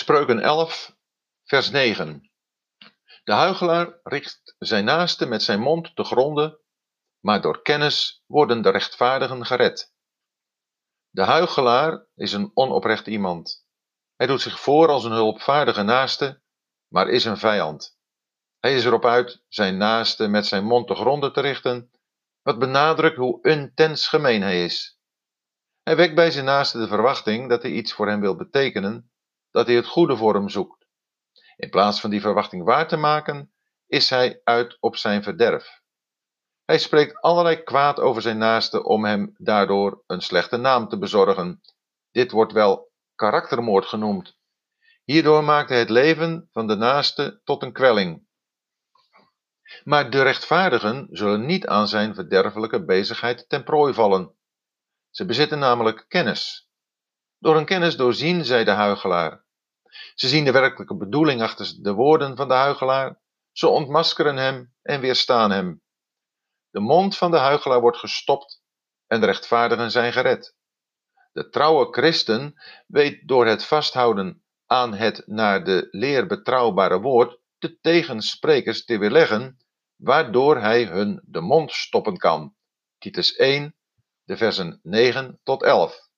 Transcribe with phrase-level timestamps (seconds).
[0.00, 0.96] Spreuken 11,
[1.44, 2.30] vers 9.
[3.24, 6.58] De huigelaar richt zijn naaste met zijn mond te gronden,
[7.18, 9.94] maar door kennis worden de rechtvaardigen gered.
[11.10, 13.66] De huigelaar is een onoprecht iemand.
[14.16, 16.42] Hij doet zich voor als een hulpvaardige naaste,
[16.88, 17.98] maar is een vijand.
[18.58, 21.90] Hij is erop uit zijn naaste met zijn mond te gronden te richten,
[22.42, 24.98] wat benadrukt hoe intens gemeen hij is.
[25.82, 29.10] Hij wekt bij zijn naaste de verwachting dat hij iets voor hem wil betekenen,
[29.50, 30.86] dat hij het goede voor hem zoekt.
[31.56, 33.52] In plaats van die verwachting waar te maken,
[33.86, 35.80] is hij uit op zijn verderf.
[36.64, 41.60] Hij spreekt allerlei kwaad over zijn naaste om hem daardoor een slechte naam te bezorgen.
[42.10, 44.38] Dit wordt wel karaktermoord genoemd.
[45.04, 48.26] Hierdoor maakt hij het leven van de naaste tot een kwelling.
[49.84, 54.34] Maar de rechtvaardigen zullen niet aan zijn verderfelijke bezigheid ten prooi vallen.
[55.10, 56.69] Ze bezitten namelijk kennis.
[57.40, 59.44] Door hun kennis doorzien zij de huigelaar.
[60.14, 63.20] Ze zien de werkelijke bedoeling achter de woorden van de huigelaar.
[63.52, 65.82] Ze ontmaskeren hem en weerstaan hem.
[66.70, 68.62] De mond van de huigelaar wordt gestopt
[69.06, 70.54] en de rechtvaardigen zijn gered.
[71.32, 72.54] De trouwe christen
[72.86, 79.56] weet door het vasthouden aan het naar de leer betrouwbare woord de tegensprekers te weerleggen,
[79.96, 82.54] waardoor hij hun de mond stoppen kan.
[82.98, 83.74] Titus 1,
[84.24, 86.09] de versen 9 tot 11.